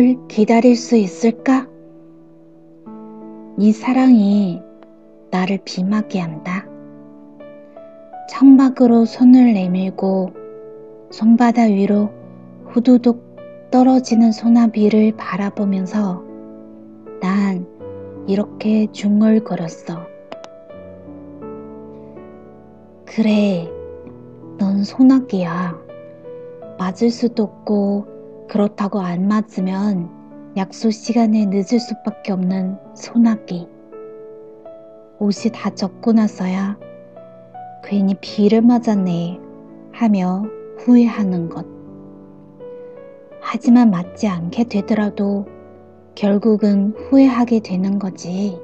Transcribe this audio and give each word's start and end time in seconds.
너를 0.00 0.16
기다릴 0.28 0.76
수 0.76 0.96
있을까? 0.96 1.68
네 3.58 3.72
사랑이 3.72 4.60
나를 5.30 5.58
비맞게 5.64 6.18
한다. 6.18 6.66
창밖으로 8.30 9.04
손을 9.04 9.52
내밀고 9.52 10.32
손바닥 11.10 11.72
위로 11.72 12.10
후두둑 12.68 13.70
떨어지는 13.70 14.32
소나비를 14.32 15.16
바라보면서 15.16 16.24
난 17.20 17.66
이렇게 18.26 18.86
중얼거렸어. 18.92 20.06
그래, 23.04 23.68
넌 24.58 24.82
소나기야. 24.82 25.78
맞을 26.78 27.10
수도 27.10 27.42
없고 27.42 28.19
그렇다고 28.50 28.98
안 28.98 29.28
맞으면 29.28 30.10
약속 30.56 30.90
시간에 30.90 31.46
늦을 31.46 31.78
수밖에 31.78 32.32
없는 32.32 32.78
소나기. 32.96 33.68
옷이 35.20 35.52
다 35.52 35.70
젖고 35.70 36.14
나서야 36.14 36.76
괜히 37.84 38.16
비를 38.20 38.60
맞았네 38.60 39.38
하며 39.92 40.42
후회하는 40.78 41.48
것. 41.48 41.64
하지만 43.40 43.92
맞지 43.92 44.26
않게 44.26 44.64
되더라도 44.64 45.46
결국은 46.16 46.92
후회하게 46.96 47.60
되는 47.60 48.00
거지. 48.00 48.58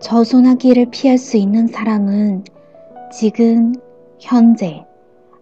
저 0.00 0.24
소나기를 0.24 0.86
피할 0.90 1.18
수 1.18 1.36
있는 1.36 1.68
사람은 1.68 2.42
지금, 3.12 3.74
현재, 4.18 4.84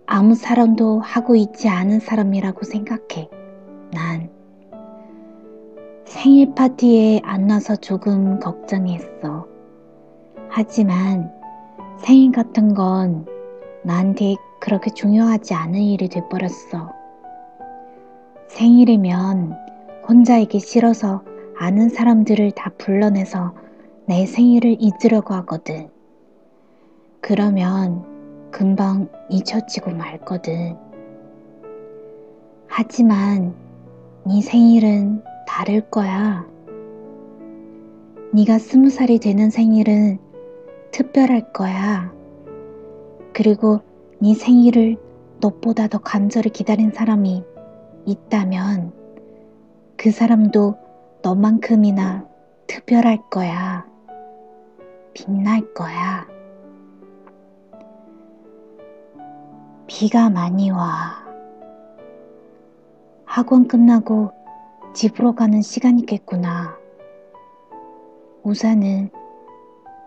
아무 0.07 0.35
사람도 0.35 1.01
하고 1.01 1.35
있지 1.35 1.69
않은 1.69 2.01
사람이라고 2.01 2.65
생각해. 2.65 3.31
난 3.91 4.29
생일 6.05 6.55
파티에 6.55 7.23
안 7.25 7.47
나서 7.47 7.75
조금 7.77 8.39
걱정했어. 8.39 9.47
하지만 10.51 11.33
생일 11.99 12.33
같은 12.33 12.75
건 12.75 13.27
나한테 13.83 14.37
그렇게 14.61 14.91
중요하지 14.91 15.55
않은 15.55 15.81
일이 15.81 16.09
돼버렸어. 16.09 16.93
생일이면 18.49 19.57
혼자이기 20.07 20.61
싫어서 20.61 21.25
아는 21.59 21.89
사람들을 21.89 22.53
다 22.53 22.71
불러내서 22.77 23.55
내 24.07 24.27
생일을 24.27 24.77
잊으려고 24.81 25.33
하거든. 25.35 25.89
그러면 27.21 28.14
금방 28.55 29.09
잊혀지고 29.31 29.91
말거든. 29.91 30.77
하지만 32.69 33.53
네 34.25 34.41
생일은 34.41 35.25
다를 35.45 35.81
거야. 35.91 36.47
네가 38.33 38.59
스무 38.59 38.91
살이 38.91 39.19
되는 39.19 39.51
생일은 39.51 40.19
특별할 40.93 41.53
거야. 41.53 42.15
그리고 43.33 43.81
네 44.21 44.35
생일을 44.35 44.99
너보다 45.41 45.89
더 45.89 45.99
간절히 45.99 46.51
기다린 46.51 46.93
사람이 46.93 47.43
있다면 48.07 48.93
그 49.97 50.13
사람도 50.13 50.77
너만큼이나 51.23 52.25
특별할 52.69 53.19
거야. 53.31 53.85
빛날 55.13 55.75
거야. 55.75 56.34
비가 59.87 60.31
많이 60.31 60.71
와. 60.71 61.25
학원 63.25 63.69
끝나고 63.69 64.33
집으로 64.95 65.35
가는 65.35 65.61
시간이겠구나. 65.61 66.77
우산은 68.43 69.11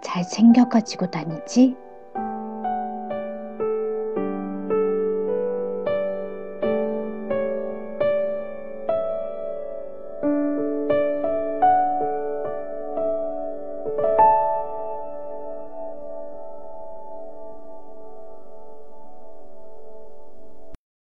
잘 0.02 0.24
챙겨 0.24 0.70
가지고 0.70 1.12
다니지? 1.12 1.76